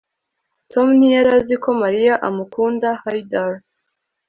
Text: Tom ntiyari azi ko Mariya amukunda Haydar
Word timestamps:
Tom 0.71 0.87
ntiyari 0.97 1.29
azi 1.37 1.55
ko 1.63 1.69
Mariya 1.81 2.13
amukunda 2.27 2.87
Haydar 3.01 3.53